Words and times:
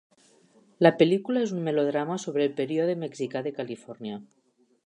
La 0.85 0.91
pel·lícula 1.01 1.43
és 1.49 1.53
un 1.57 1.61
melodrama 1.69 2.17
sobre 2.25 2.47
el 2.49 2.57
període 2.63 2.99
mexicà 3.07 3.47
de 3.49 3.53
Califòrnia. 3.63 4.19